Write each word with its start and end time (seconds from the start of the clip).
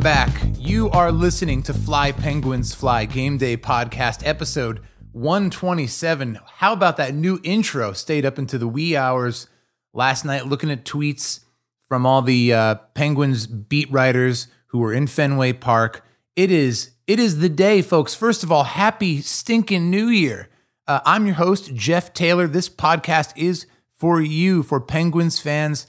back. 0.00 0.30
You 0.58 0.90
are 0.90 1.10
listening 1.10 1.62
to 1.64 1.72
Fly 1.72 2.12
Penguins 2.12 2.74
Fly 2.74 3.06
Game 3.06 3.38
Day 3.38 3.56
Podcast, 3.56 4.24
episode 4.24 4.80
127. 5.12 6.38
How 6.56 6.72
about 6.72 6.98
that 6.98 7.14
new 7.14 7.40
intro? 7.42 7.92
Stayed 7.92 8.26
up 8.26 8.38
into 8.38 8.58
the 8.58 8.68
wee 8.68 8.96
hours 8.96 9.48
last 9.94 10.24
night 10.24 10.46
looking 10.46 10.70
at 10.70 10.84
tweets 10.84 11.40
from 11.88 12.04
all 12.04 12.22
the 12.22 12.52
uh, 12.52 12.74
Penguins 12.94 13.46
beat 13.46 13.90
writers 13.90 14.48
who 14.68 14.78
were 14.78 14.92
in 14.92 15.06
Fenway 15.06 15.54
Park. 15.54 16.04
It 16.36 16.50
is 16.50 16.90
it 17.06 17.18
is 17.18 17.38
the 17.38 17.48
day, 17.48 17.82
folks. 17.82 18.14
First 18.14 18.42
of 18.44 18.52
all, 18.52 18.64
happy 18.64 19.22
stinking 19.22 19.90
New 19.90 20.08
Year. 20.08 20.48
Uh, 20.86 21.00
I'm 21.04 21.24
your 21.26 21.36
host, 21.36 21.74
Jeff 21.74 22.12
Taylor. 22.12 22.46
This 22.46 22.68
podcast 22.68 23.32
is 23.36 23.66
for 23.94 24.20
you, 24.20 24.62
for 24.62 24.80
Penguins 24.80 25.40
fans, 25.40 25.86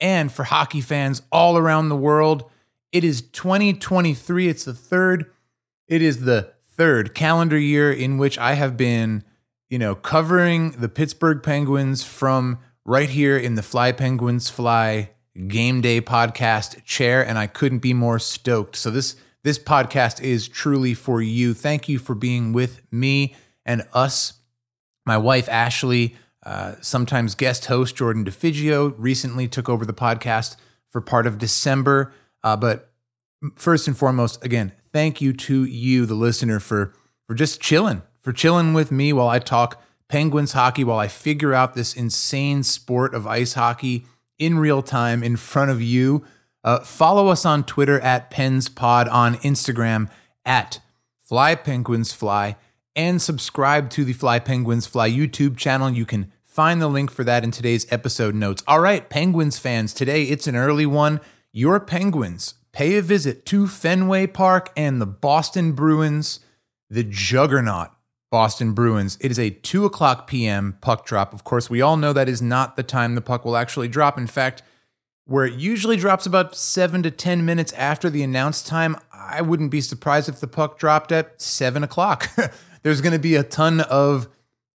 and 0.00 0.30
for 0.30 0.44
hockey 0.44 0.82
fans 0.82 1.22
all 1.32 1.56
around 1.56 1.88
the 1.88 1.96
world. 1.96 2.50
It 2.92 3.04
is 3.04 3.22
2023. 3.22 4.48
It's 4.48 4.64
the 4.64 4.74
third. 4.74 5.30
It 5.88 6.02
is 6.02 6.24
the 6.24 6.52
third 6.76 7.14
calendar 7.14 7.58
year 7.58 7.92
in 7.92 8.18
which 8.18 8.38
I 8.38 8.54
have 8.54 8.76
been, 8.76 9.24
you 9.68 9.78
know, 9.78 9.94
covering 9.94 10.72
the 10.72 10.88
Pittsburgh 10.88 11.42
Penguins 11.42 12.04
from 12.04 12.58
right 12.84 13.08
here 13.08 13.36
in 13.36 13.54
the 13.54 13.62
Fly 13.62 13.92
Penguins 13.92 14.48
Fly 14.48 15.10
Game 15.48 15.80
Day 15.80 16.00
podcast 16.00 16.84
chair, 16.84 17.26
and 17.26 17.38
I 17.38 17.46
couldn't 17.46 17.80
be 17.80 17.92
more 17.92 18.18
stoked. 18.18 18.76
So 18.76 18.90
this 18.90 19.16
this 19.42 19.58
podcast 19.58 20.20
is 20.20 20.48
truly 20.48 20.94
for 20.94 21.22
you. 21.22 21.54
Thank 21.54 21.88
you 21.88 21.98
for 21.98 22.14
being 22.14 22.52
with 22.52 22.80
me 22.90 23.34
and 23.64 23.86
us. 23.92 24.34
My 25.04 25.18
wife 25.18 25.48
Ashley, 25.48 26.16
uh, 26.44 26.74
sometimes 26.80 27.34
guest 27.34 27.66
host 27.66 27.96
Jordan 27.96 28.24
DeFigio, 28.24 28.94
recently 28.96 29.46
took 29.46 29.68
over 29.68 29.84
the 29.84 29.94
podcast 29.94 30.56
for 30.90 31.00
part 31.00 31.26
of 31.26 31.38
December. 31.38 32.12
Uh, 32.46 32.56
but 32.56 32.92
first 33.56 33.88
and 33.88 33.98
foremost, 33.98 34.44
again, 34.44 34.70
thank 34.92 35.20
you 35.20 35.32
to 35.32 35.64
you, 35.64 36.06
the 36.06 36.14
listener, 36.14 36.60
for 36.60 36.94
for 37.26 37.34
just 37.34 37.60
chilling, 37.60 38.02
for 38.20 38.32
chilling 38.32 38.72
with 38.72 38.92
me 38.92 39.12
while 39.12 39.28
I 39.28 39.40
talk 39.40 39.82
Penguins 40.08 40.52
hockey, 40.52 40.84
while 40.84 41.00
I 41.00 41.08
figure 41.08 41.52
out 41.52 41.74
this 41.74 41.92
insane 41.92 42.62
sport 42.62 43.16
of 43.16 43.26
ice 43.26 43.54
hockey 43.54 44.06
in 44.38 44.60
real 44.60 44.80
time 44.80 45.24
in 45.24 45.34
front 45.34 45.72
of 45.72 45.82
you. 45.82 46.24
Uh, 46.62 46.78
follow 46.78 47.26
us 47.26 47.44
on 47.44 47.64
Twitter 47.64 47.98
at 47.98 48.30
PensPod, 48.30 49.10
on 49.10 49.34
Instagram 49.38 50.08
at 50.44 50.78
Fly 51.24 51.56
Penguins 51.56 52.12
Fly, 52.12 52.54
and 52.94 53.20
subscribe 53.20 53.90
to 53.90 54.04
the 54.04 54.12
Fly 54.12 54.38
Penguins 54.38 54.86
Fly 54.86 55.10
YouTube 55.10 55.56
channel. 55.56 55.90
You 55.90 56.06
can 56.06 56.30
find 56.44 56.80
the 56.80 56.86
link 56.86 57.10
for 57.10 57.24
that 57.24 57.42
in 57.42 57.50
today's 57.50 57.90
episode 57.90 58.36
notes. 58.36 58.62
All 58.68 58.78
right, 58.78 59.08
Penguins 59.10 59.58
fans, 59.58 59.92
today 59.92 60.22
it's 60.22 60.46
an 60.46 60.54
early 60.54 60.86
one. 60.86 61.20
Your 61.56 61.80
Penguins 61.80 62.52
pay 62.72 62.98
a 62.98 63.02
visit 63.02 63.46
to 63.46 63.66
Fenway 63.66 64.26
Park 64.26 64.70
and 64.76 65.00
the 65.00 65.06
Boston 65.06 65.72
Bruins, 65.72 66.40
the 66.90 67.02
juggernaut 67.02 67.92
Boston 68.30 68.74
Bruins. 68.74 69.16
It 69.22 69.30
is 69.30 69.38
a 69.38 69.48
2 69.48 69.86
o'clock 69.86 70.26
p.m. 70.26 70.76
puck 70.82 71.06
drop. 71.06 71.32
Of 71.32 71.44
course, 71.44 71.70
we 71.70 71.80
all 71.80 71.96
know 71.96 72.12
that 72.12 72.28
is 72.28 72.42
not 72.42 72.76
the 72.76 72.82
time 72.82 73.14
the 73.14 73.22
puck 73.22 73.46
will 73.46 73.56
actually 73.56 73.88
drop. 73.88 74.18
In 74.18 74.26
fact, 74.26 74.62
where 75.24 75.46
it 75.46 75.54
usually 75.54 75.96
drops 75.96 76.26
about 76.26 76.54
7 76.54 77.02
to 77.04 77.10
10 77.10 77.46
minutes 77.46 77.72
after 77.72 78.10
the 78.10 78.22
announced 78.22 78.66
time, 78.66 78.94
I 79.10 79.40
wouldn't 79.40 79.70
be 79.70 79.80
surprised 79.80 80.28
if 80.28 80.40
the 80.40 80.46
puck 80.46 80.78
dropped 80.78 81.10
at 81.10 81.40
7 81.40 81.82
o'clock. 81.82 82.28
There's 82.82 83.00
going 83.00 83.14
to 83.14 83.18
be 83.18 83.34
a 83.34 83.42
ton 83.42 83.80
of 83.80 84.28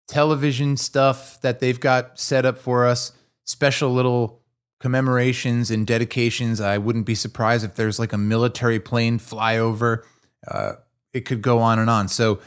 television 0.07 0.77
stuff 0.77 1.39
that 1.41 1.59
they've 1.59 1.79
got 1.79 2.19
set 2.19 2.43
up 2.43 2.57
for 2.57 2.87
us, 2.87 3.11
special 3.45 3.93
little 3.93 4.40
commemorations 4.81 5.71
and 5.71 5.85
dedications. 5.85 6.59
I 6.59 6.77
wouldn't 6.77 7.05
be 7.05 7.15
surprised 7.15 7.63
if 7.63 7.75
there's 7.75 7.99
like 7.99 8.13
a 8.13 8.17
military 8.17 8.79
plane 8.79 9.19
flyover. 9.19 10.03
Uh, 10.47 10.73
it 11.13 11.21
could 11.21 11.41
go 11.41 11.59
on 11.59 11.79
and 11.79 11.89
on. 11.89 12.07
So, 12.07 12.39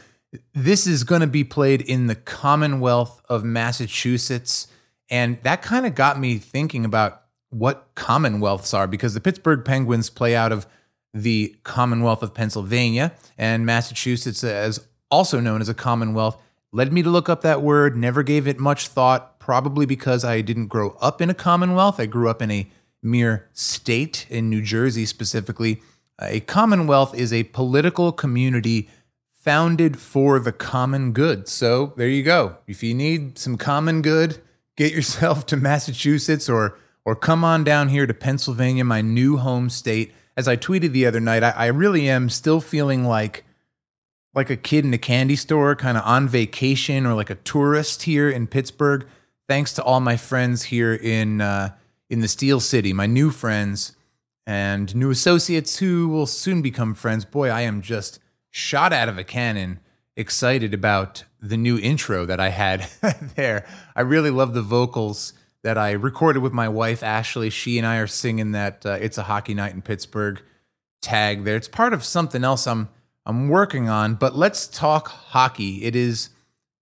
this 0.53 0.85
is 0.85 1.05
going 1.05 1.21
to 1.21 1.27
be 1.27 1.45
played 1.45 1.81
in 1.81 2.07
the 2.07 2.15
Commonwealth 2.15 3.21
of 3.29 3.45
Massachusetts. 3.45 4.67
And 5.09 5.41
that 5.43 5.61
kind 5.61 5.85
of 5.85 5.95
got 5.95 6.19
me 6.19 6.39
thinking 6.39 6.83
about 6.83 7.21
what 7.51 7.95
Commonwealths 7.95 8.73
are 8.73 8.85
because 8.85 9.13
the 9.13 9.21
Pittsburgh 9.21 9.63
Penguins 9.63 10.09
play 10.09 10.35
out 10.35 10.51
of 10.51 10.67
the 11.15 11.55
Commonwealth 11.63 12.21
of 12.21 12.33
Pennsylvania, 12.33 13.13
and 13.37 13.65
Massachusetts, 13.65 14.43
as 14.43 14.85
also 15.09 15.39
known 15.39 15.61
as 15.61 15.69
a 15.69 15.73
Commonwealth, 15.73 16.37
led 16.73 16.91
me 16.91 17.01
to 17.01 17.09
look 17.09 17.29
up 17.29 17.41
that 17.41 17.61
word, 17.61 17.95
never 17.95 18.21
gave 18.21 18.47
it 18.47 18.59
much 18.59 18.89
thought, 18.89 19.34
probably 19.45 19.85
because 19.85 20.25
I 20.25 20.41
didn't 20.41 20.69
grow 20.69 20.97
up 20.99 21.21
in 21.21 21.29
a 21.29 21.35
commonwealth. 21.35 21.99
I 21.99 22.07
grew 22.07 22.27
up 22.27 22.41
in 22.41 22.49
a 22.49 22.67
mere 23.03 23.47
state 23.53 24.25
in 24.27 24.49
New 24.49 24.63
Jersey 24.63 25.05
specifically. 25.05 25.83
Uh, 26.17 26.25
a 26.29 26.39
commonwealth 26.39 27.13
is 27.13 27.31
a 27.31 27.43
political 27.43 28.11
community 28.11 28.89
founded 29.31 29.99
for 29.99 30.39
the 30.39 30.51
common 30.51 31.11
good. 31.11 31.47
So 31.47 31.93
there 31.95 32.07
you 32.07 32.23
go. 32.23 32.57
If 32.65 32.81
you 32.81 32.95
need 32.95 33.37
some 33.37 33.55
common 33.55 34.01
good, 34.01 34.41
get 34.77 34.91
yourself 34.91 35.45
to 35.47 35.57
Massachusetts 35.57 36.49
or 36.49 36.79
or 37.05 37.15
come 37.15 37.43
on 37.43 37.63
down 37.63 37.89
here 37.89 38.07
to 38.07 38.15
Pennsylvania, 38.15 38.83
my 38.83 39.01
new 39.01 39.37
home 39.37 39.69
state. 39.69 40.11
As 40.35 40.47
I 40.47 40.57
tweeted 40.57 40.91
the 40.91 41.05
other 41.05 41.19
night, 41.19 41.43
I, 41.43 41.51
I 41.51 41.65
really 41.67 42.09
am 42.09 42.29
still 42.29 42.61
feeling 42.61 43.05
like 43.05 43.45
like 44.33 44.49
a 44.49 44.57
kid 44.57 44.85
in 44.85 44.93
a 44.95 44.97
candy 44.97 45.35
store, 45.35 45.75
kind 45.75 45.97
of 45.99 46.03
on 46.03 46.27
vacation 46.27 47.05
or 47.05 47.13
like 47.13 47.29
a 47.29 47.35
tourist 47.35 48.03
here 48.03 48.27
in 48.27 48.47
Pittsburgh 48.47 49.07
thanks 49.47 49.73
to 49.73 49.83
all 49.83 49.99
my 49.99 50.17
friends 50.17 50.63
here 50.63 50.93
in 50.93 51.41
uh, 51.41 51.69
in 52.09 52.19
the 52.21 52.27
Steel 52.27 52.59
City, 52.59 52.93
my 52.93 53.05
new 53.05 53.31
friends 53.31 53.95
and 54.47 54.95
new 54.95 55.09
associates 55.09 55.77
who 55.79 56.07
will 56.07 56.27
soon 56.27 56.61
become 56.61 56.93
friends. 56.93 57.25
Boy, 57.25 57.49
I 57.49 57.61
am 57.61 57.81
just 57.81 58.19
shot 58.51 58.93
out 58.93 59.09
of 59.09 59.17
a 59.17 59.23
cannon, 59.23 59.79
excited 60.15 60.73
about 60.73 61.23
the 61.41 61.57
new 61.57 61.77
intro 61.79 62.25
that 62.25 62.39
I 62.39 62.49
had 62.49 62.87
there. 63.35 63.65
I 63.95 64.01
really 64.01 64.29
love 64.29 64.53
the 64.53 64.61
vocals 64.61 65.33
that 65.63 65.77
I 65.77 65.91
recorded 65.91 66.43
with 66.43 66.53
my 66.53 66.69
wife 66.69 67.01
Ashley. 67.01 67.49
She 67.49 67.77
and 67.77 67.87
I 67.87 67.97
are 67.97 68.07
singing 68.07 68.51
that 68.51 68.85
uh, 68.85 68.97
"It's 69.01 69.17
a 69.17 69.23
Hockey 69.23 69.53
Night 69.53 69.73
in 69.73 69.81
Pittsburgh" 69.81 70.41
tag 71.01 71.43
there. 71.43 71.55
It's 71.55 71.67
part 71.67 71.93
of 71.93 72.03
something 72.03 72.43
else 72.43 72.67
I'm 72.67 72.89
I'm 73.25 73.49
working 73.49 73.89
on. 73.89 74.15
But 74.15 74.35
let's 74.35 74.67
talk 74.67 75.07
hockey. 75.07 75.83
It 75.83 75.95
is 75.95 76.29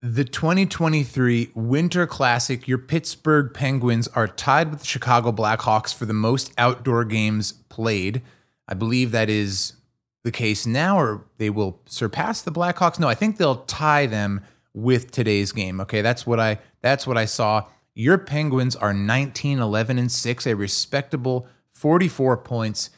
the 0.03 0.25
2023 0.25 1.52
Winter 1.56 2.06
Classic, 2.06 2.68
your 2.68 2.78
Pittsburgh 2.78 3.53
Penguins 3.53 4.09
are 4.09 4.28
tied 4.28 4.69
with 4.69 4.81
the 4.81 4.86
Chicago 4.86 5.31
Blackhawks 5.31 5.96
for 5.96 6.06
the 6.06 6.14
most 6.14 6.52
outdoor 6.58 7.06
games 7.06 7.53
played. 7.69 8.22
I 8.68 8.74
believe 8.74 9.12
that 9.12 9.30
is 9.30 9.74
the 10.25 10.31
case 10.31 10.66
now, 10.66 11.00
or 11.00 11.24
they 11.38 11.50
will 11.50 11.80
surpass 11.86 12.41
the 12.41 12.52
Blackhawks. 12.52 13.00
No, 13.00 13.08
I 13.08 13.16
think 13.16 13.38
they'll 13.38 13.64
tie 13.64 14.06
them 14.06 14.41
with 14.74 15.09
today's 15.09 15.53
game. 15.53 15.80
Okay, 15.80 16.02
that's 16.02 16.28
what 16.28 16.40
I 16.40 16.59
that's 16.81 17.08
what 17.08 17.18
I 17.18 17.24
saw. 17.24 17.68
Your 17.96 18.18
Penguins 18.18 18.75
are 18.75 18.94
19, 18.94 19.59
11, 19.59 20.00
and 20.00 20.12
6, 20.12 20.47
a 20.47 20.56
respectable 20.56 21.47
44 21.72 22.38
points. 22.38 22.90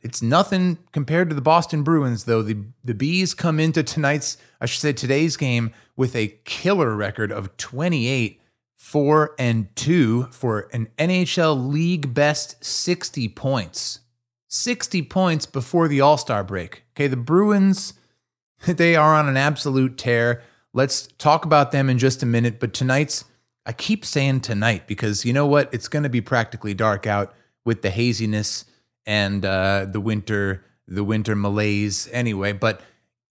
It's 0.00 0.22
nothing 0.22 0.78
compared 0.92 1.28
to 1.28 1.34
the 1.34 1.40
Boston 1.40 1.82
Bruins, 1.82 2.24
though. 2.24 2.42
The 2.42 2.58
the 2.84 2.94
Bees 2.94 3.34
come 3.34 3.60
into 3.60 3.82
tonight's, 3.82 4.36
I 4.60 4.66
should 4.66 4.80
say 4.80 4.92
today's 4.92 5.36
game 5.36 5.72
with 5.96 6.16
a 6.16 6.38
killer 6.44 6.94
record 6.96 7.30
of 7.30 7.56
28, 7.56 8.40
4, 8.76 9.34
and 9.38 9.74
2 9.76 10.24
for 10.30 10.68
an 10.72 10.88
NHL 10.98 11.70
league 11.70 12.14
best 12.14 12.64
60 12.64 13.28
points. 13.28 14.00
60 14.48 15.02
points 15.02 15.46
before 15.46 15.88
the 15.88 16.00
All 16.00 16.18
Star 16.18 16.44
break. 16.44 16.84
Okay, 16.94 17.06
the 17.06 17.16
Bruins, 17.16 17.94
they 18.66 18.96
are 18.96 19.14
on 19.14 19.28
an 19.28 19.36
absolute 19.36 19.96
tear. 19.96 20.42
Let's 20.74 21.08
talk 21.18 21.44
about 21.44 21.72
them 21.72 21.88
in 21.88 21.98
just 21.98 22.22
a 22.22 22.26
minute. 22.26 22.58
But 22.58 22.74
tonight's, 22.74 23.24
I 23.64 23.72
keep 23.72 24.04
saying 24.04 24.40
tonight 24.40 24.86
because 24.86 25.24
you 25.24 25.32
know 25.32 25.46
what? 25.46 25.72
It's 25.72 25.88
going 25.88 26.02
to 26.02 26.08
be 26.08 26.20
practically 26.20 26.74
dark 26.74 27.06
out 27.06 27.34
with 27.64 27.82
the 27.82 27.90
haziness 27.90 28.64
and 29.06 29.44
uh, 29.44 29.86
the 29.88 30.00
winter, 30.00 30.64
the 30.86 31.04
winter 31.04 31.34
malaise 31.34 32.08
anyway. 32.12 32.52
But 32.52 32.80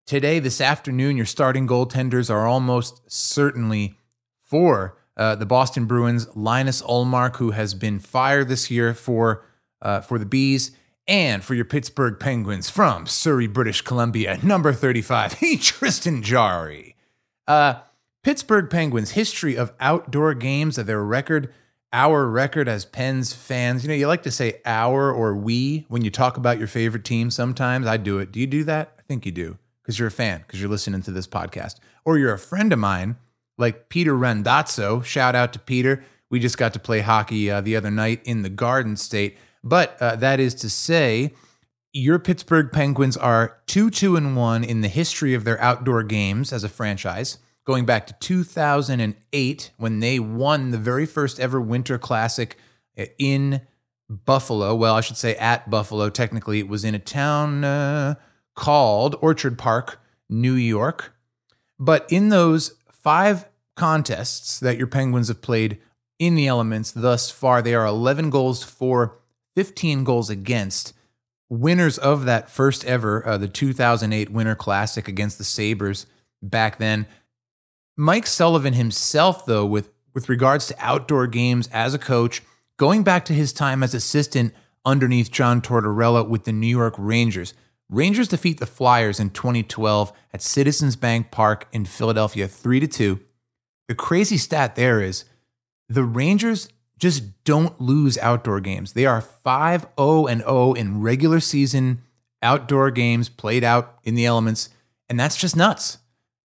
today, 0.06 0.38
this 0.38 0.60
afternoon, 0.60 1.16
your 1.16 1.26
starting 1.26 1.66
goaltenders 1.66 2.30
are 2.30 2.46
almost 2.46 3.02
certainly 3.10 3.98
for 4.42 4.98
uh, 5.16 5.34
the 5.36 5.46
Boston 5.46 5.86
Bruins. 5.86 6.28
Linus 6.36 6.82
Ullmark, 6.82 7.36
who 7.36 7.52
has 7.52 7.74
been 7.74 7.98
fired 7.98 8.48
this 8.48 8.70
year 8.70 8.94
for 8.94 9.44
uh, 9.82 10.00
for 10.00 10.18
the 10.18 10.26
Bees, 10.26 10.72
and 11.06 11.44
for 11.44 11.54
your 11.54 11.64
Pittsburgh 11.64 12.18
Penguins 12.18 12.70
from 12.70 13.06
Surrey, 13.06 13.46
British 13.46 13.82
Columbia, 13.82 14.38
number 14.42 14.72
thirty-five, 14.72 15.32
hey 15.40 15.56
Tristan 15.56 16.22
Jarry. 16.22 16.96
Uh, 17.46 17.80
Pittsburgh 18.22 18.70
Penguins 18.70 19.10
history 19.10 19.54
of 19.56 19.72
outdoor 19.78 20.32
games, 20.34 20.78
of 20.78 20.86
their 20.86 21.04
record 21.04 21.52
our 21.94 22.26
record 22.28 22.68
as 22.68 22.84
Pens 22.84 23.32
fans. 23.32 23.84
You 23.84 23.88
know, 23.88 23.94
you 23.94 24.08
like 24.08 24.24
to 24.24 24.30
say 24.30 24.60
our 24.66 25.12
or 25.12 25.34
we 25.36 25.86
when 25.88 26.02
you 26.02 26.10
talk 26.10 26.36
about 26.36 26.58
your 26.58 26.66
favorite 26.66 27.04
team 27.04 27.30
sometimes. 27.30 27.86
I 27.86 27.96
do 27.96 28.18
it. 28.18 28.32
Do 28.32 28.40
you 28.40 28.48
do 28.48 28.64
that? 28.64 28.92
I 28.98 29.02
think 29.02 29.24
you 29.24 29.32
do 29.32 29.56
because 29.80 29.98
you're 29.98 30.08
a 30.08 30.10
fan, 30.10 30.42
because 30.44 30.60
you're 30.60 30.70
listening 30.70 31.02
to 31.02 31.12
this 31.12 31.28
podcast. 31.28 31.76
Or 32.04 32.18
you're 32.18 32.34
a 32.34 32.38
friend 32.38 32.72
of 32.72 32.78
mine, 32.80 33.16
like 33.56 33.88
Peter 33.88 34.16
Randazzo. 34.16 35.02
Shout 35.02 35.36
out 35.36 35.52
to 35.52 35.58
Peter. 35.60 36.04
We 36.30 36.40
just 36.40 36.58
got 36.58 36.72
to 36.72 36.80
play 36.80 37.00
hockey 37.00 37.50
uh, 37.50 37.60
the 37.60 37.76
other 37.76 37.92
night 37.92 38.22
in 38.24 38.42
the 38.42 38.50
Garden 38.50 38.96
State. 38.96 39.38
But 39.62 39.96
uh, 40.02 40.16
that 40.16 40.40
is 40.40 40.54
to 40.56 40.70
say, 40.70 41.32
your 41.92 42.18
Pittsburgh 42.18 42.72
Penguins 42.72 43.16
are 43.16 43.58
2 43.66 43.88
2 43.88 44.16
and 44.16 44.36
1 44.36 44.64
in 44.64 44.80
the 44.80 44.88
history 44.88 45.32
of 45.32 45.44
their 45.44 45.60
outdoor 45.60 46.02
games 46.02 46.52
as 46.52 46.64
a 46.64 46.68
franchise, 46.68 47.38
going 47.64 47.86
back 47.86 48.06
to 48.06 48.14
2008 48.20 49.70
when 49.76 50.00
they 50.00 50.18
won 50.18 50.70
the 50.70 50.78
very 50.78 51.06
first 51.06 51.40
ever 51.40 51.60
Winter 51.60 51.98
Classic 51.98 52.58
in 53.18 53.62
Buffalo. 54.08 54.74
Well, 54.74 54.94
I 54.94 55.00
should 55.00 55.16
say 55.16 55.34
at 55.36 55.70
Buffalo. 55.70 56.10
Technically, 56.10 56.58
it 56.58 56.68
was 56.68 56.84
in 56.84 56.94
a 56.94 56.98
town 56.98 57.64
uh, 57.64 58.14
called 58.54 59.16
Orchard 59.20 59.58
Park, 59.58 60.00
New 60.28 60.54
York. 60.54 61.14
But 61.78 62.06
in 62.10 62.28
those 62.28 62.74
five 62.90 63.46
contests 63.76 64.60
that 64.60 64.78
your 64.78 64.86
Penguins 64.86 65.28
have 65.28 65.42
played 65.42 65.78
in 66.18 66.34
the 66.34 66.46
elements 66.46 66.92
thus 66.92 67.30
far, 67.30 67.60
they 67.60 67.74
are 67.74 67.86
11 67.86 68.30
goals 68.30 68.62
for, 68.62 69.18
15 69.56 70.04
goals 70.04 70.30
against 70.30 70.94
winners 71.48 71.98
of 71.98 72.24
that 72.24 72.50
first 72.50 72.84
ever, 72.84 73.26
uh, 73.26 73.38
the 73.38 73.48
2008 73.48 74.30
Winter 74.30 74.54
Classic 74.54 75.06
against 75.08 75.38
the 75.38 75.44
Sabres 75.44 76.06
back 76.42 76.78
then. 76.78 77.06
Mike 77.96 78.26
Sullivan 78.26 78.74
himself, 78.74 79.46
though, 79.46 79.64
with, 79.64 79.90
with 80.12 80.28
regards 80.28 80.66
to 80.66 80.76
outdoor 80.78 81.26
games 81.26 81.68
as 81.72 81.94
a 81.94 81.98
coach, 81.98 82.42
going 82.76 83.02
back 83.02 83.24
to 83.26 83.32
his 83.32 83.52
time 83.52 83.82
as 83.82 83.94
assistant 83.94 84.52
underneath 84.84 85.30
John 85.30 85.60
Tortorella 85.60 86.28
with 86.28 86.44
the 86.44 86.52
New 86.52 86.66
York 86.66 86.94
Rangers. 86.98 87.54
Rangers 87.88 88.28
defeat 88.28 88.60
the 88.60 88.66
Flyers 88.66 89.20
in 89.20 89.30
2012 89.30 90.12
at 90.32 90.42
Citizens 90.42 90.96
Bank 90.96 91.30
Park 91.30 91.68
in 91.72 91.84
Philadelphia 91.84 92.48
3 92.48 92.80
to 92.80 92.86
2. 92.86 93.20
The 93.88 93.94
crazy 93.94 94.38
stat 94.38 94.74
there 94.74 95.00
is 95.00 95.24
the 95.88 96.04
Rangers 96.04 96.68
just 96.98 97.44
don't 97.44 97.80
lose 97.80 98.16
outdoor 98.18 98.60
games. 98.60 98.92
They 98.92 99.06
are 99.06 99.20
5 99.20 99.86
0 99.98 100.26
and 100.26 100.40
0 100.40 100.72
in 100.72 101.00
regular 101.00 101.40
season 101.40 102.02
outdoor 102.42 102.90
games 102.90 103.28
played 103.28 103.64
out 103.64 103.98
in 104.04 104.14
the 104.14 104.26
elements, 104.26 104.68
and 105.08 105.18
that's 105.18 105.36
just 105.36 105.56
nuts. 105.56 105.98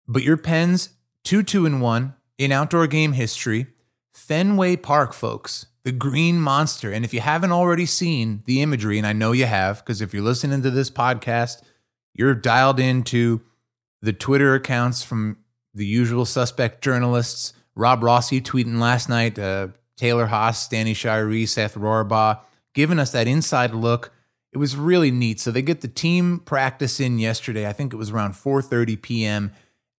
But 0.08 0.24
your 0.24 0.38
Pens 0.38 0.90
2 1.28 1.44
2 1.44 1.66
and 1.66 1.82
1 1.82 2.14
in 2.38 2.54
outdoor 2.54 2.88
game 2.88 3.12
history. 3.12 3.68
Fenway 4.14 4.78
Park, 4.78 5.12
folks, 5.12 5.66
the 5.84 5.92
green 5.92 6.40
monster. 6.40 6.90
And 6.90 7.04
if 7.04 7.14
you 7.14 7.20
haven't 7.20 7.52
already 7.52 7.86
seen 7.86 8.44
the 8.46 8.62
imagery, 8.62 8.98
and 8.98 9.06
I 9.06 9.12
know 9.12 9.34
you 9.34 9.46
have, 9.46 9.80
because 9.80 10.00
if 10.00 10.14
you're 10.14 10.24
listening 10.24 10.62
to 10.62 10.72
this 10.72 10.90
podcast, 10.90 11.62
you're 12.14 12.34
dialed 12.34 12.80
into 12.80 13.42
the 14.02 14.14
Twitter 14.14 14.56
accounts 14.56 15.04
from 15.04 15.40
the 15.74 15.86
usual 15.86 16.24
suspect 16.24 16.82
journalists. 16.82 17.52
Rob 17.76 18.04
Rossi 18.04 18.40
tweeting 18.40 18.80
last 18.80 19.10
night, 19.10 19.38
uh, 19.38 19.68
Taylor 19.98 20.28
Haase, 20.28 20.70
Danny 20.70 20.94
Shiree, 20.94 21.46
Seth 21.46 21.76
Rorabaugh, 21.76 22.40
giving 22.74 23.00
us 23.00 23.12
that 23.12 23.28
inside 23.28 23.74
look. 23.74 24.14
It 24.54 24.60
was 24.60 24.78
really 24.78 25.12
neat. 25.12 25.42
So 25.42 25.52
they 25.52 25.62
get 25.62 25.82
the 25.82 25.90
team 25.90 26.40
practice 26.40 27.02
in 27.02 27.20
yesterday. 27.20 27.68
I 27.68 27.74
think 27.74 27.92
it 27.92 27.98
was 27.98 28.12
around 28.12 28.36
4:30 28.36 29.02
p.m. 29.02 29.52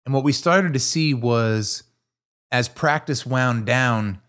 And 0.08 0.14
what 0.14 0.24
we 0.24 0.32
started 0.32 0.72
to 0.72 0.78
see 0.78 1.12
was 1.12 1.82
as 2.50 2.66
practice 2.66 3.26
wound 3.26 3.66
down, 3.66 4.22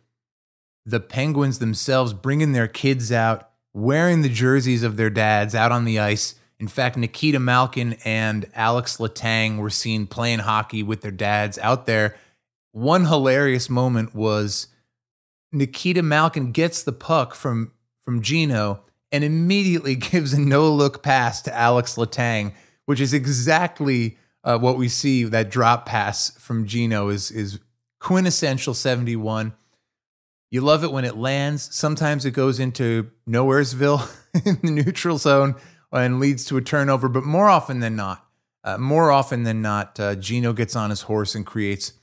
the 0.86 1.00
Penguins 1.00 1.60
themselves 1.60 2.12
bringing 2.12 2.52
their 2.52 2.68
kids 2.68 3.14
out, 3.14 3.52
wearing 3.74 4.22
the 4.22 4.28
jerseys 4.28 4.84
of 4.84 4.98
their 4.98 5.10
dads 5.10 5.56
out 5.56 5.72
on 5.72 5.86
the 5.86 5.98
ice. 5.98 6.36
In 6.60 6.68
fact, 6.68 6.98
Nikita 6.98 7.40
Malkin 7.40 7.94
and 8.04 8.46
Alex 8.54 8.98
Letang 8.98 9.58
were 9.58 9.70
seen 9.70 10.06
playing 10.06 10.40
hockey 10.40 10.84
with 10.84 11.00
their 11.00 11.12
dads 11.12 11.58
out 11.60 11.86
there. 11.86 12.18
One 12.74 13.06
hilarious 13.06 13.70
moment 13.70 14.14
was 14.14 14.68
Nikita 15.54 16.04
Malkin 16.04 16.52
gets 16.52 16.84
the 16.84 16.92
puck 16.92 17.34
from 17.34 17.72
from 18.04 18.22
Gino 18.22 18.82
and 19.14 19.24
immediately 19.24 19.96
gives 20.12 20.34
a 20.34 20.42
no 20.42 20.70
look 20.74 21.02
pass 21.02 21.42
to 21.44 21.56
Alex 21.56 21.96
Letang, 21.96 22.52
which 22.86 23.00
is 23.00 23.14
exactly 23.14 24.18
uh, 24.44 24.58
what 24.58 24.78
we 24.78 24.90
see. 24.90 25.24
That 25.24 25.50
drop 25.50 25.86
pass 25.86 26.32
from 26.38 26.66
Gino 26.66 27.10
is 27.10 27.32
is 27.32 27.60
quintessential 28.00 28.74
seventy 28.74 29.16
one. 29.16 29.54
You 30.52 30.62
love 30.62 30.84
it 30.84 30.92
when 30.92 31.06
it 31.06 31.16
lands. 31.16 31.76
Sometimes 31.76 32.26
it 32.26 32.32
goes 32.32 32.60
into 32.60 33.12
Nowheresville 33.28 34.10
in 34.46 34.60
the 34.64 34.72
neutral 34.72 35.18
zone 35.18 35.56
and 35.92 36.20
leads 36.20 36.46
to 36.46 36.58
a 36.58 36.62
turnover, 36.62 37.08
but 37.08 37.24
more 37.24 37.50
often 37.50 37.80
than 37.80 37.96
not, 37.96 38.26
uh, 38.64 38.78
more 38.78 39.12
often 39.12 39.44
than 39.44 39.62
not, 39.62 40.00
uh, 40.00 40.16
Gino 40.16 40.54
gets 40.54 40.76
on 40.76 40.90
his 40.90 41.02
horse 41.04 41.36
and 41.36 41.46
creates 41.46 41.94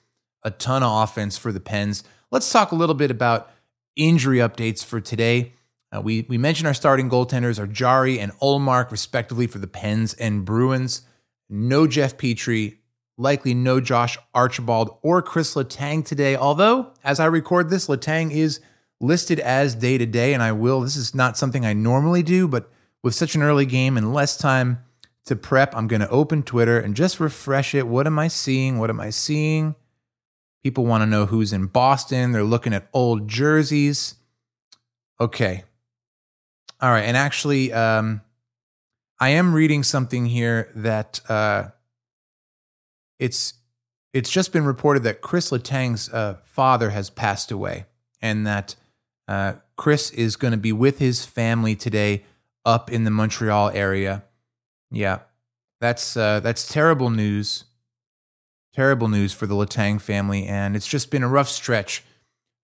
a 0.42 0.50
ton 0.50 0.82
of 0.82 1.02
offense 1.02 1.36
for 1.36 1.52
the 1.52 1.60
Pens. 1.60 2.04
Let's 2.30 2.50
talk 2.50 2.72
a 2.72 2.76
little 2.76 2.94
bit 2.94 3.10
about 3.10 3.50
injury 3.96 4.38
updates 4.38 4.84
for 4.84 5.00
today. 5.00 5.54
Uh, 5.94 6.00
we, 6.00 6.26
we 6.28 6.38
mentioned 6.38 6.66
our 6.66 6.74
starting 6.74 7.08
goaltenders 7.08 7.58
are 7.58 7.66
Jarry 7.66 8.18
and 8.18 8.32
Ullmark, 8.40 8.90
respectively, 8.90 9.46
for 9.46 9.58
the 9.58 9.66
Pens 9.66 10.14
and 10.14 10.44
Bruins. 10.44 11.02
No 11.48 11.86
Jeff 11.86 12.16
Petry, 12.16 12.78
likely 13.16 13.54
no 13.54 13.80
Josh 13.80 14.18
Archibald 14.34 14.98
or 15.02 15.22
Chris 15.22 15.54
Letang 15.54 16.04
today. 16.04 16.36
Although, 16.36 16.92
as 17.04 17.20
I 17.20 17.26
record 17.26 17.70
this, 17.70 17.86
Letang 17.86 18.30
is 18.30 18.60
listed 19.00 19.40
as 19.40 19.74
day 19.74 19.98
to 19.98 20.06
day, 20.06 20.34
and 20.34 20.42
I 20.42 20.52
will. 20.52 20.80
This 20.80 20.96
is 20.96 21.14
not 21.14 21.36
something 21.36 21.64
I 21.64 21.72
normally 21.72 22.22
do, 22.22 22.48
but 22.48 22.70
with 23.02 23.14
such 23.14 23.34
an 23.34 23.42
early 23.42 23.66
game 23.66 23.96
and 23.96 24.12
less 24.12 24.36
time 24.36 24.82
to 25.26 25.36
prep, 25.36 25.76
I'm 25.76 25.86
going 25.86 26.00
to 26.00 26.08
open 26.08 26.42
Twitter 26.42 26.78
and 26.78 26.94
just 26.96 27.20
refresh 27.20 27.74
it. 27.74 27.86
What 27.86 28.06
am 28.06 28.18
I 28.18 28.28
seeing? 28.28 28.78
What 28.78 28.90
am 28.90 29.00
I 29.00 29.10
seeing? 29.10 29.74
People 30.62 30.86
want 30.86 31.02
to 31.02 31.06
know 31.06 31.26
who's 31.26 31.52
in 31.52 31.66
Boston. 31.66 32.32
They're 32.32 32.42
looking 32.42 32.72
at 32.72 32.88
old 32.92 33.28
jerseys. 33.28 34.16
Okay. 35.20 35.64
All 36.80 36.90
right. 36.90 37.04
And 37.04 37.16
actually, 37.16 37.72
um, 37.72 38.20
I 39.18 39.30
am 39.30 39.54
reading 39.54 39.82
something 39.82 40.26
here 40.26 40.70
that 40.74 41.20
uh, 41.28 41.68
it's 43.18 43.54
it's 44.12 44.30
just 44.30 44.52
been 44.52 44.64
reported 44.64 45.02
that 45.04 45.20
Chris 45.20 45.50
Letang's 45.50 46.12
uh, 46.12 46.36
father 46.44 46.90
has 46.90 47.10
passed 47.10 47.50
away, 47.50 47.86
and 48.20 48.46
that 48.46 48.76
uh, 49.26 49.54
Chris 49.76 50.10
is 50.10 50.36
going 50.36 50.52
to 50.52 50.58
be 50.58 50.72
with 50.72 50.98
his 50.98 51.24
family 51.24 51.74
today 51.74 52.24
up 52.64 52.90
in 52.92 53.04
the 53.04 53.10
Montreal 53.10 53.70
area. 53.70 54.24
Yeah, 54.90 55.20
that's 55.80 56.16
uh, 56.16 56.40
that's 56.40 56.68
terrible 56.68 57.10
news. 57.10 57.64
Terrible 58.74 59.08
news 59.08 59.32
for 59.32 59.46
the 59.46 59.54
Letang 59.54 59.98
family, 59.98 60.44
and 60.46 60.76
it's 60.76 60.86
just 60.86 61.10
been 61.10 61.22
a 61.22 61.28
rough 61.28 61.48
stretch 61.48 62.04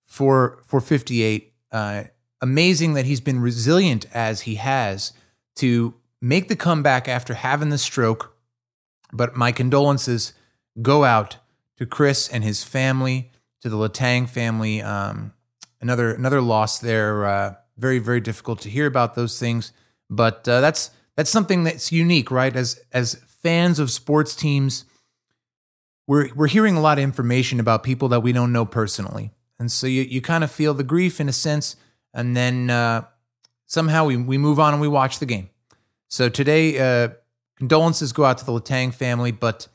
for 0.05 0.59
for 0.67 0.83
58. 0.83 1.55
Uh, 1.71 2.05
amazing 2.43 2.93
that 2.93 3.07
he's 3.07 3.23
been 3.23 3.41
resilient 3.41 4.05
as 4.13 4.43
he 4.43 4.57
has 4.57 5.15
to 5.57 5.95
make 6.23 6.49
the 6.49 6.57
comeback 6.57 7.09
after 7.09 7.35
having 7.35 7.69
the 7.69 7.77
stroke. 7.77 8.35
But 9.13 9.37
my 9.37 9.53
condolences 9.53 10.33
go 10.81 11.05
out 11.05 11.37
to 11.77 11.85
Chris 11.85 12.29
and 12.29 12.43
his 12.43 12.65
family, 12.65 13.31
to 13.61 13.69
the 13.69 13.77
Letang 13.77 14.27
family. 14.27 14.81
Um, 14.81 15.35
another 15.83 16.15
another 16.15 16.41
loss 16.41 16.79
there. 16.79 17.27
Uh, 17.27 17.55
very 17.77 17.99
very 17.99 18.21
difficult 18.21 18.61
to 18.61 18.71
hear 18.71 18.87
about 18.87 19.15
those 19.15 19.39
things, 19.39 19.73
but 20.09 20.47
uh, 20.49 20.61
that's 20.61 20.91
that's 21.17 21.31
something 21.31 21.65
that's 21.65 21.93
unique, 21.93 22.31
right? 22.31 22.55
As 22.55 22.81
as 22.93 23.15
fans 23.43 23.79
of 23.79 23.91
sports 23.91 24.35
teams, 24.35 24.85
we're 26.07 26.33
we're 26.35 26.49
hearing 26.49 26.77
a 26.77 26.81
lot 26.81 26.99
of 26.99 27.05
information 27.05 27.61
about 27.61 27.83
people 27.83 28.09
that 28.09 28.21
we 28.21 28.33
don't 28.33 28.53
know 28.53 28.65
personally, 28.65 29.33
and 29.59 29.71
so 29.71 29.87
you 29.87 30.03
you 30.03 30.23
kind 30.23 30.45
of 30.45 30.51
feel 30.51 30.75
the 30.75 30.85
grief 30.85 31.21
in 31.21 31.29
a 31.29 31.33
sense, 31.33 31.77
and 32.15 32.37
then 32.37 32.71
uh, 32.71 33.05
somehow 33.67 34.07
we 34.07 34.17
we 34.17 34.39
move 34.39 34.61
on 34.61 34.73
and 34.73 34.81
we 34.81 34.89
watch 34.89 35.19
the 35.19 35.27
game. 35.27 35.51
So 36.13 36.29
today, 36.29 36.79
uh, 36.79 37.09
condolences 37.57 38.13
go 38.13 38.27
out 38.27 38.37
to 38.37 38.45
the 38.45 38.53
Letang 38.53 38.93
family, 38.93 39.33
but 39.33 39.69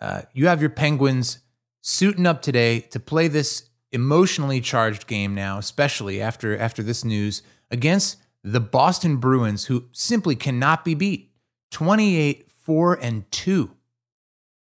uh, 0.00 0.22
you 0.32 0.46
have 0.46 0.60
your 0.60 0.70
Penguins 0.70 1.40
suiting 1.80 2.26
up 2.26 2.42
today 2.42 2.78
to 2.78 3.00
play 3.00 3.26
this 3.26 3.70
emotionally 3.90 4.60
charged 4.60 5.08
game 5.08 5.34
now, 5.34 5.58
especially 5.58 6.22
after 6.22 6.56
after 6.56 6.80
this 6.80 7.04
news 7.04 7.42
against 7.72 8.18
the 8.44 8.60
Boston 8.60 9.16
Bruins, 9.16 9.64
who 9.64 9.86
simply 9.90 10.36
cannot 10.36 10.84
be 10.84 10.94
beat. 10.94 11.32
28 11.72 12.52
4 12.52 12.94
and 12.94 13.28
2. 13.32 13.68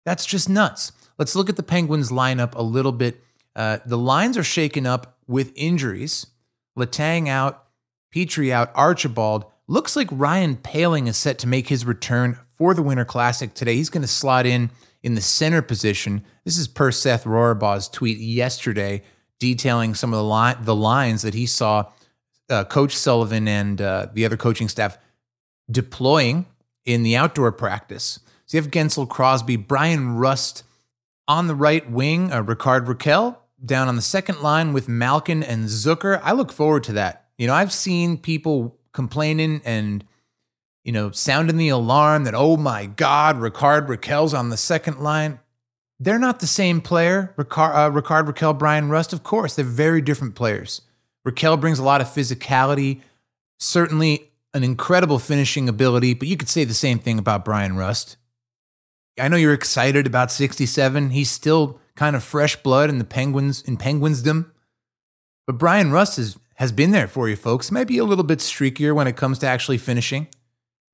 That's 0.07 0.25
just 0.25 0.49
nuts. 0.49 0.93
Let's 1.19 1.35
look 1.35 1.49
at 1.49 1.57
the 1.57 1.65
Penguins 1.65 2.13
lineup 2.13 2.55
a 2.55 2.63
little 2.63 2.93
bit. 2.93 3.21
Uh, 3.57 3.79
the 3.85 3.99
lines 3.99 4.39
are 4.39 4.45
shaken 4.45 4.87
up 4.87 5.19
with 5.27 5.51
injuries. 5.57 6.29
Letang 6.79 7.27
out, 7.27 7.65
Petry 8.15 8.53
out, 8.53 8.71
Archibald. 8.77 9.47
Looks 9.71 9.95
like 9.95 10.09
Ryan 10.11 10.57
Poehling 10.57 11.07
is 11.07 11.17
set 11.17 11.39
to 11.39 11.47
make 11.47 11.69
his 11.69 11.85
return 11.85 12.37
for 12.57 12.75
the 12.75 12.83
Winter 12.83 13.05
Classic 13.05 13.55
today. 13.55 13.77
He's 13.77 13.89
going 13.89 14.03
to 14.03 14.09
slot 14.09 14.45
in 14.45 14.73
in 15.05 15.15
the 15.15 15.21
center 15.21 15.63
position. 15.63 16.25
This 16.45 16.59
is 16.59 16.67
per 16.67 16.91
Seth 16.91 17.23
Rorabaugh's 17.23 17.89
tweet 17.89 18.19
yesterday 18.19 19.05
detailing 19.39 19.95
some 19.95 20.13
of 20.13 20.19
the, 20.19 20.65
the 20.65 20.75
lines 20.75 21.23
that 21.23 21.35
he 21.35 21.47
saw 21.47 21.85
uh, 22.51 22.65
Coach 22.65 22.97
Sullivan 22.97 23.47
and 23.47 23.81
uh, 23.81 24.09
the 24.13 24.25
other 24.25 24.37
coaching 24.37 24.69
staff 24.69 24.99
deploying 25.71 26.47
in 26.85 27.05
the 27.05 27.15
outdoor 27.15 27.53
practice. 27.53 28.19
So 28.47 28.57
you 28.57 28.63
have 28.63 28.73
Guentzel, 28.73 29.09
Crosby, 29.09 29.55
Bryan 29.55 30.17
Rust 30.17 30.65
on 31.29 31.47
the 31.47 31.55
right 31.55 31.89
wing, 31.89 32.33
uh, 32.33 32.43
Rickard 32.43 32.87
Rakell 32.87 33.37
down 33.65 33.87
on 33.87 33.95
the 33.95 34.03
second 34.03 34.43
line 34.43 34.73
with 34.73 34.89
Malkin 34.89 35.45
and 35.45 35.67
Zucker. 35.67 36.21
I 36.25 36.33
look 36.33 36.51
forward 36.51 36.83
to 36.85 36.93
that. 36.95 37.27
You 37.39 37.47
know, 37.47 37.55
I've 37.55 37.73
seen 37.73 38.19
people 38.19 38.80
complaining 38.93 39.61
and 39.65 40.05
you 40.85 40.93
know, 40.93 41.11
sounding 41.11 41.57
the 41.57 41.69
alarm 41.69 42.25
that, 42.25 42.35
oh 42.35 42.57
my 42.57 42.87
God, 42.87 43.39
Rickard 43.39 43.87
Rakell's 43.87 44.35
on 44.35 44.49
the 44.49 44.57
second 44.57 45.01
line. 45.01 45.41
They're 45.99 46.19
not 46.19 46.41
the 46.41 46.47
same 46.47 46.81
player. 46.81 47.35
Rickard, 47.37 47.77
uh, 47.77 47.91
Rickard 47.91 48.27
Rakell, 48.27 48.59
Bryan 48.59 48.89
Rust, 48.89 49.13
of 49.13 49.23
course, 49.23 49.55
they're 49.55 49.65
very 49.65 50.01
different 50.01 50.35
players. 50.35 50.81
Rakell 51.27 51.61
brings 51.61 51.79
a 51.79 51.85
lot 51.85 52.01
of 52.01 52.07
physicality, 52.07 53.03
certainly 53.59 54.31
an 54.55 54.65
incredible 54.65 55.19
finishing 55.19 55.69
ability, 55.69 56.15
but 56.15 56.29
you 56.29 56.37
could 56.37 56.49
say 56.49 56.65
the 56.65 56.75
same 56.75 56.99
thing 56.99 57.19
about 57.19 57.45
Bryan 57.45 57.77
Rust. 57.77 58.17
I 59.19 59.29
know 59.29 59.37
you're 59.37 59.53
excited 59.53 60.07
about 60.07 60.33
67. 60.33 61.11
He's 61.11 61.31
still 61.31 61.79
kind 61.95 62.17
of 62.17 62.25
fresh 62.25 62.57
blood 62.57 62.89
in 62.89 62.99
the 62.99 63.05
Penguins 63.05 63.61
in 63.63 63.77
Penguinsdom. 63.77 64.51
But 65.47 65.59
Bryan 65.59 65.93
Rust 65.93 66.19
is, 66.19 66.39
has 66.61 66.73
been 66.73 66.91
there 66.91 67.09
for 67.09 67.27
you 67.27 67.37
folks. 67.37 67.71
Might 67.71 67.89
be 67.89 67.97
a 67.97 68.05
little 68.05 68.23
bit 68.23 68.39
streakier 68.39 68.95
when 68.95 69.07
it 69.07 69.17
comes 69.17 69.39
to 69.39 69.47
actually 69.47 69.79
finishing. 69.79 70.29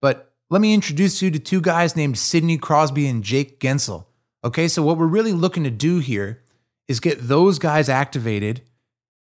But 0.00 0.32
let 0.48 0.60
me 0.60 0.72
introduce 0.72 1.20
you 1.20 1.30
to 1.32 1.40
two 1.40 1.60
guys 1.60 1.96
named 1.96 2.16
Sidney 2.16 2.56
Crosby 2.56 3.08
and 3.08 3.24
Jake 3.24 3.58
Guentzel. 3.58 4.06
Okay, 4.44 4.68
so 4.68 4.80
what 4.80 4.96
we're 4.96 5.08
really 5.08 5.32
looking 5.32 5.64
to 5.64 5.70
do 5.70 5.98
here 5.98 6.40
is 6.86 7.00
get 7.00 7.26
those 7.26 7.58
guys 7.58 7.88
activated 7.88 8.62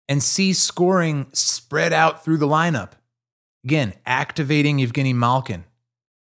and 0.06 0.22
see 0.22 0.52
scoring 0.52 1.28
spread 1.32 1.94
out 1.94 2.22
through 2.22 2.36
the 2.36 2.46
lineup. 2.46 2.90
Again, 3.64 3.94
activating 4.04 4.80
Evgeny 4.80 5.14
Malkin. 5.14 5.64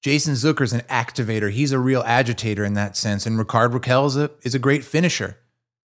Jason 0.03 0.35
Zucker's 0.35 0.75
an 0.75 0.83
activator. 0.83 1.51
He's 1.51 1.73
a 1.73 1.79
real 1.79 2.03
agitator 2.05 2.63
in 2.63 2.75
that 2.75 2.95
sense. 2.95 3.25
And 3.25 3.39
Rickard 3.39 3.73
Rakell 3.73 4.07
is 4.09 4.19
a, 4.19 4.31
is 4.43 4.55
a 4.55 4.59
great 4.59 4.85
finisher. 4.85 5.39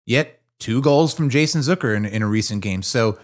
Yet, 0.08 0.42
two 0.58 0.82
goals 0.82 1.14
from 1.14 1.30
Jason 1.30 1.62
Zucker 1.62 1.96
in, 1.96 2.04
in 2.04 2.24
a 2.24 2.28
recent 2.28 2.64
game. 2.64 2.82
So, 2.82 3.20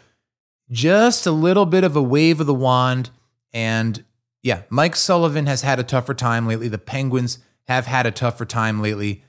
just 0.71 1.25
a 1.25 1.31
little 1.31 1.65
bit 1.65 1.83
of 1.83 1.95
a 1.95 2.01
wave 2.01 2.39
of 2.39 2.47
the 2.47 2.53
wand. 2.53 3.09
And 3.53 4.03
yeah, 4.41 4.63
Mike 4.69 4.95
Sullivan 4.95 5.45
has 5.45 5.61
had 5.61 5.79
a 5.79 5.83
tougher 5.83 6.13
time 6.13 6.47
lately. 6.47 6.67
The 6.67 6.77
Penguins 6.77 7.39
have 7.67 7.85
had 7.85 8.05
a 8.05 8.11
tougher 8.11 8.45
time 8.45 8.81
lately 8.81 9.23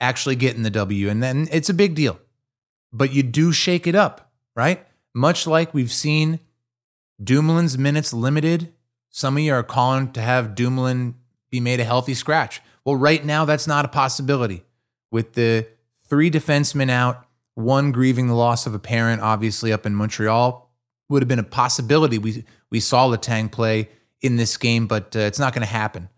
actually 0.00 0.36
getting 0.36 0.62
the 0.62 0.70
W. 0.70 1.08
And 1.08 1.22
then 1.22 1.48
it's 1.52 1.68
a 1.68 1.74
big 1.74 1.94
deal. 1.94 2.18
But 2.92 3.12
you 3.12 3.22
do 3.22 3.52
shake 3.52 3.86
it 3.86 3.94
up, 3.94 4.32
right? 4.56 4.86
Much 5.14 5.46
like 5.46 5.72
we've 5.72 5.92
seen 5.92 6.40
Dumoulin's 7.22 7.78
minutes 7.78 8.12
limited 8.12 8.72
some 9.10 9.36
of 9.36 9.42
you 9.42 9.52
are 9.52 9.64
calling 9.64 10.12
to 10.12 10.20
have 10.20 10.54
Dumoulin 10.54 11.16
be 11.50 11.60
made 11.60 11.80
a 11.80 11.84
healthy 11.84 12.14
scratch. 12.14 12.62
Well, 12.84 12.94
right 12.94 13.24
now, 13.24 13.44
that's 13.44 13.66
not 13.66 13.84
a 13.84 13.88
possibility. 13.88 14.62
With 15.10 15.32
the 15.32 15.66
three 16.04 16.30
defensemen 16.30 16.88
out, 16.88 17.26
one 17.54 17.90
grieving 17.90 18.28
the 18.28 18.34
loss 18.34 18.66
of 18.66 18.74
a 18.74 18.78
parent, 18.78 19.20
obviously 19.20 19.72
up 19.72 19.84
in 19.84 19.96
Montreal, 19.96 20.69
would 21.10 21.22
have 21.22 21.28
been 21.28 21.38
a 21.38 21.44
possibility. 21.44 22.18
We 22.18 22.44
we 22.70 22.80
saw 22.80 23.08
Letang 23.08 23.50
play 23.50 23.90
in 24.22 24.36
this 24.36 24.56
game, 24.56 24.86
but 24.86 25.14
uh, 25.14 25.20
it's 25.20 25.38
not 25.38 25.52
going 25.52 25.66
to 25.66 25.72
happen. 25.72 26.08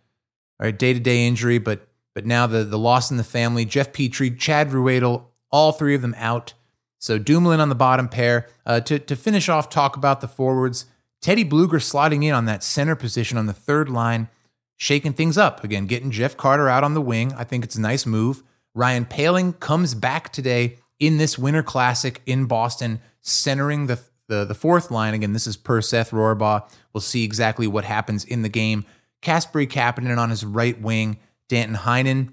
All 0.61 0.67
right, 0.67 0.79
day 0.79 0.93
to 0.93 1.01
day 1.01 1.27
injury, 1.27 1.59
but 1.59 1.89
but 2.15 2.27
now 2.27 2.47
the 2.47 2.63
the 2.63 2.79
loss 2.79 3.11
in 3.11 3.17
the 3.17 3.25
family. 3.25 3.65
Jeff 3.65 3.93
Petry, 3.93 4.39
Chad 4.39 4.71
Ruhwedel, 4.71 5.25
all 5.51 5.73
three 5.73 5.95
of 5.95 6.03
them 6.03 6.15
out. 6.19 6.55
So 6.99 7.19
Dumoulin 7.19 7.59
on 7.59 7.69
the 7.69 7.75
bottom 7.75 8.09
pair. 8.09 8.47
Uh, 8.65 8.81
to 8.81 8.99
to 8.99 9.17
finish 9.17 9.49
off, 9.49 9.69
talk 9.69 9.97
about 9.97 10.21
the 10.21 10.29
forwards. 10.29 10.87
Teddy 11.21 11.45
Blueger 11.45 11.81
sliding 11.81 12.25
in 12.25 12.35
on 12.35 12.47
that 12.47 12.65
center 12.65 12.97
position 12.97 13.39
on 13.39 13.47
the 13.47 13.53
third 13.53 13.89
line, 13.89 14.29
shaking 14.77 15.13
things 15.13 15.39
up. 15.39 15.63
Again, 15.63 15.87
getting 15.87 16.11
Jeff 16.11 16.37
Carter 16.37 16.69
out 16.69 16.85
on 16.85 16.95
the 16.95 17.01
wing. 17.01 17.33
I 17.35 17.45
think 17.45 17.65
it's 17.65 17.77
a 17.77 17.81
nice 17.81 18.05
move. 18.05 18.43
Ryan 18.75 19.05
Poehling 19.05 19.59
comes 19.61 19.95
back 19.95 20.33
today 20.33 20.79
in 20.99 21.19
this 21.19 21.39
Winter 21.39 21.63
Classic 21.63 22.21
in 22.27 22.47
Boston, 22.47 23.01
centering 23.21 23.87
the, 23.87 24.01
the, 24.33 24.45
the 24.47 24.55
fourth 24.55 24.91
line. 24.91 25.13
Again, 25.13 25.35
this 25.35 25.47
is 25.47 25.59
per 25.59 25.83
Seth 25.83 26.11
Rorabaugh. 26.11 26.69
We'll 26.95 27.03
see 27.03 27.23
exactly 27.23 27.67
what 27.67 27.85
happens 27.85 28.25
in 28.25 28.41
the 28.41 28.49
game. 28.49 28.87
Kasperi 29.21 29.69
Kapanen 29.69 30.17
on 30.17 30.31
his 30.31 30.45
right 30.45 30.81
wing, 30.81 31.19
Danton 31.49 31.77
Heinen 31.77 32.33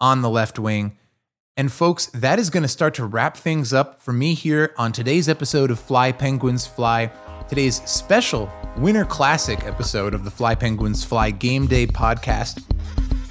on 0.00 0.22
the 0.22 0.30
left 0.30 0.58
wing. 0.58 0.96
And 1.56 1.70
folks, 1.70 2.06
that 2.06 2.38
is 2.38 2.48
going 2.48 2.62
to 2.62 2.68
start 2.68 2.94
to 2.94 3.04
wrap 3.04 3.36
things 3.36 3.72
up 3.72 4.00
for 4.00 4.12
me 4.12 4.34
here 4.34 4.72
on 4.78 4.92
today's 4.92 5.28
episode 5.28 5.70
of 5.70 5.80
Fly 5.80 6.12
Penguins 6.12 6.66
Fly 6.66 7.10
today's 7.48 7.82
special 7.90 8.50
Winter 8.78 9.04
Classic 9.04 9.62
episode 9.64 10.14
of 10.14 10.24
the 10.24 10.30
Fly 10.30 10.54
Penguins 10.54 11.04
Fly 11.04 11.30
Game 11.30 11.66
Day 11.66 11.86
podcast. 11.86 12.64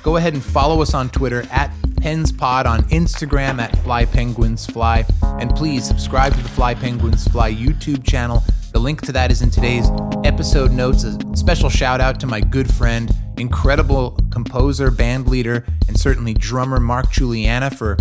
Go 0.04 0.18
ahead 0.18 0.34
and 0.34 0.44
follow 0.44 0.82
us 0.82 0.94
on 0.94 1.10
Twitter 1.10 1.48
at 1.50 1.72
PensPod, 2.02 2.66
on 2.66 2.82
Instagram 2.86 3.60
at 3.60 3.78
Fly 3.84 4.06
Penguins 4.06 4.66
Fly, 4.66 5.06
and 5.40 5.54
please 5.56 5.88
subscribe 5.88 6.34
to 6.34 6.42
the 6.42 6.50
Fly 6.50 6.74
Penguins 6.74 7.28
Fly 7.28 7.54
YouTube 7.54 8.04
channel. 8.04 8.44
The 8.74 8.80
link 8.80 9.02
to 9.02 9.12
that 9.12 9.30
is 9.30 9.44
in 9.44 9.52
today's 9.52 9.88
episode 10.24 10.72
notes. 10.72 11.04
A 11.04 11.20
special 11.36 11.70
shout 11.70 12.02
out 12.02 12.20
to 12.22 12.26
my 12.26 12.42
good 12.42 12.74
friend, 12.74 13.12
incredible 13.38 14.18
composer, 14.32 14.90
band 14.90 15.28
leader, 15.28 15.64
and 15.88 16.00
certainly 16.00 16.34
drummer 16.34 16.80
Mark 16.80 17.08
Guiliana 17.08 17.74
for 17.74 17.98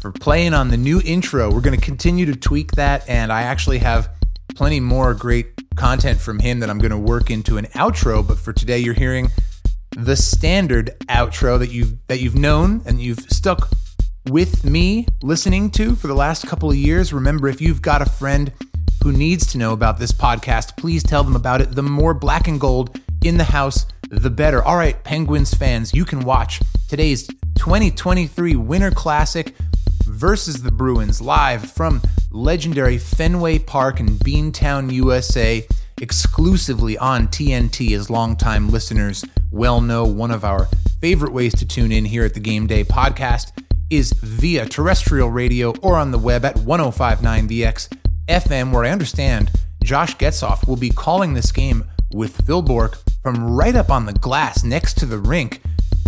for 0.00 0.12
playing 0.12 0.54
on 0.54 0.68
the 0.68 0.76
new 0.78 1.02
intro. 1.04 1.52
We're 1.52 1.60
going 1.60 1.78
to 1.78 1.84
continue 1.84 2.24
to 2.26 2.36
tweak 2.36 2.72
that, 2.72 3.06
and 3.06 3.30
I 3.30 3.42
actually 3.42 3.78
have 3.78 4.08
plenty 4.54 4.80
more 4.80 5.12
great 5.12 5.48
content 5.76 6.20
from 6.20 6.38
him 6.38 6.60
that 6.60 6.70
I'm 6.70 6.78
going 6.78 6.90
to 6.90 6.98
work 6.98 7.30
into 7.30 7.58
an 7.58 7.66
outro. 7.74 8.26
But 8.26 8.38
for 8.38 8.54
today, 8.54 8.78
you're 8.78 8.94
hearing 8.94 9.28
the 9.96 10.14
standard 10.14 10.90
outro 11.08 11.58
that 11.58 11.70
you've 11.70 11.94
that 12.08 12.20
you've 12.20 12.36
known 12.36 12.82
and 12.84 13.00
you've 13.00 13.20
stuck 13.30 13.70
with 14.28 14.62
me 14.62 15.06
listening 15.22 15.70
to 15.70 15.96
for 15.96 16.06
the 16.06 16.14
last 16.14 16.46
couple 16.46 16.70
of 16.70 16.76
years. 16.76 17.14
Remember, 17.14 17.48
if 17.48 17.62
you've 17.62 17.80
got 17.80 18.02
a 18.02 18.06
friend 18.06 18.52
who 19.02 19.10
needs 19.10 19.46
to 19.52 19.58
know 19.58 19.72
about 19.72 19.98
this 19.98 20.12
podcast, 20.12 20.76
please 20.76 21.02
tell 21.02 21.24
them 21.24 21.34
about 21.34 21.62
it. 21.62 21.72
The 21.72 21.82
more 21.82 22.12
black 22.12 22.46
and 22.46 22.60
gold 22.60 23.00
in 23.24 23.38
the 23.38 23.44
house, 23.44 23.86
the 24.10 24.28
better. 24.30 24.62
All 24.62 24.76
right, 24.76 25.02
Penguins 25.02 25.54
fans, 25.54 25.94
you 25.94 26.04
can 26.04 26.20
watch 26.20 26.60
today's 26.88 27.26
2023 27.56 28.54
Winter 28.56 28.90
Classic 28.90 29.54
versus 30.04 30.62
the 30.62 30.70
Bruins 30.70 31.22
live 31.22 31.70
from 31.70 32.02
legendary 32.30 32.98
Fenway 32.98 33.60
Park 33.60 34.00
in 34.00 34.08
Beantown, 34.18 34.92
USA, 34.92 35.66
exclusively 36.02 36.98
on 36.98 37.28
TNT, 37.28 37.96
as 37.96 38.10
longtime 38.10 38.68
listeners 38.68 39.24
well 39.56 39.80
know. 39.80 40.04
One 40.04 40.30
of 40.30 40.44
our 40.44 40.68
favorite 41.00 41.32
ways 41.32 41.54
to 41.56 41.66
tune 41.66 41.90
in 41.90 42.04
here 42.04 42.24
at 42.24 42.34
the 42.34 42.40
Game 42.40 42.66
Day 42.66 42.84
podcast 42.84 43.52
is 43.88 44.12
via 44.12 44.66
terrestrial 44.66 45.30
radio 45.30 45.72
or 45.82 45.96
on 45.96 46.10
the 46.10 46.18
web 46.18 46.44
at 46.44 46.56
1059theX 46.56 47.96
FM, 48.28 48.72
where 48.72 48.84
I 48.84 48.90
understand 48.90 49.50
Josh 49.82 50.16
Getzoff 50.16 50.68
will 50.68 50.76
be 50.76 50.90
calling 50.90 51.34
this 51.34 51.52
game 51.52 51.84
with 52.12 52.44
Phil 52.46 52.60
Bourque 52.60 52.98
from 53.22 53.56
right 53.56 53.74
up 53.74 53.90
on 53.90 54.04
the 54.04 54.12
glass 54.12 54.62
next 54.62 54.98
to 54.98 55.06
the 55.06 55.18
rink. 55.18 55.62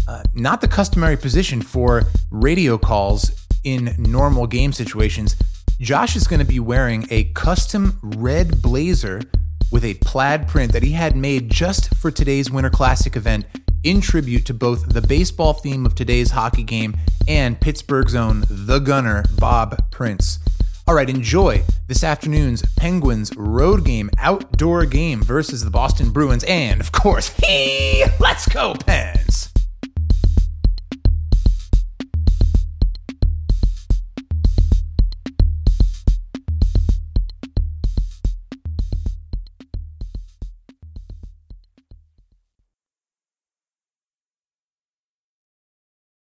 Uh, 0.07 0.23
not 0.35 0.61
the 0.61 0.69
customary 0.69 1.17
position 1.17 1.62
for 1.62 2.02
radio 2.31 2.76
calls 2.76 3.47
in 3.64 3.95
normal 3.99 4.47
game 4.47 4.73
situations. 4.73 5.37
Josh 5.81 6.17
is 6.17 6.26
going 6.26 6.40
to 6.40 6.47
be 6.47 6.61
wearing 6.61 7.07
a 7.11 7.25
custom 7.35 7.99
red 8.02 8.61
blazer 8.61 9.23
with 9.70 9.84
a 9.84 9.94
plaid 9.94 10.48
print 10.48 10.72
that 10.72 10.82
he 10.82 10.92
had 10.92 11.16
made 11.16 11.50
just 11.50 11.94
for 11.94 12.10
today's 12.10 12.50
Winter 12.50 12.70
Classic 12.70 13.16
event 13.16 13.44
in 13.84 14.00
tribute 14.00 14.44
to 14.46 14.54
both 14.54 14.88
the 14.88 15.00
baseball 15.00 15.52
theme 15.52 15.87
of 15.87 15.94
today's 15.94 16.30
hockey 16.30 16.62
game 16.62 16.96
and 17.26 17.60
Pittsburgh's 17.60 18.14
own 18.14 18.44
The 18.48 18.78
Gunner, 18.78 19.25
Bob 19.38 19.90
Prince. 19.90 20.38
All 20.87 20.94
right, 20.94 21.10
enjoy 21.10 21.62
this 21.87 22.02
afternoon's 22.02 22.62
Penguins 22.76 23.37
road 23.37 23.84
game, 23.84 24.10
outdoor 24.16 24.87
game 24.87 25.22
versus 25.22 25.62
the 25.62 25.70
Boston 25.70 26.10
Bruins, 26.10 26.44
and 26.44 26.80
of 26.80 26.92
course, 26.92 27.28
hey, 27.44 28.04
let's 28.18 28.48
go, 28.48 28.75
Pen! 28.75 29.27